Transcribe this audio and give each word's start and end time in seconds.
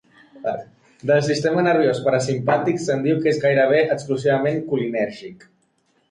Del 1.09 1.19
sistema 1.25 1.65
nerviós 1.67 1.99
parasimpàtic 2.07 2.81
se'n 2.85 3.03
diu 3.07 3.19
que 3.25 3.29
és 3.33 3.41
gairebé 3.43 3.83
exclusivament 3.97 4.57
colinèrgic. 4.71 5.47